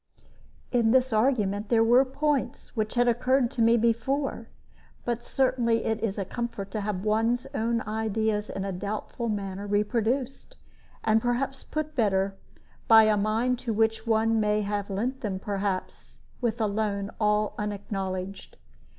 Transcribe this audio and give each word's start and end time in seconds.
In 0.71 0.89
this 0.89 1.13
argument 1.13 1.69
there 1.69 1.83
were 1.83 2.03
points 2.03 2.75
which 2.75 2.95
had 2.95 3.07
occurred 3.07 3.51
to 3.51 3.61
me 3.61 3.77
before; 3.77 4.49
but 5.05 5.23
certainly 5.23 5.85
it 5.85 5.99
is 6.01 6.17
a 6.17 6.25
comfort 6.25 6.71
to 6.71 6.81
have 6.81 7.03
one's 7.05 7.45
own 7.53 7.81
ideas 7.81 8.49
in 8.49 8.65
a 8.65 8.71
doubtful 8.71 9.29
matter 9.29 9.67
reproduced, 9.67 10.57
and 11.03 11.21
perhaps 11.21 11.61
put 11.63 11.93
better, 11.95 12.35
by 12.87 13.03
a 13.03 13.15
mind 13.15 13.59
to 13.59 13.73
which 13.73 14.07
one 14.07 14.39
may 14.39 14.61
have 14.61 14.89
lent 14.89 15.21
them, 15.21 15.37
perhaps, 15.37 16.21
with 16.41 16.59
a 16.59 16.65
loan 16.65 17.11
all 17.19 17.53
unacknowledged. 17.59 18.57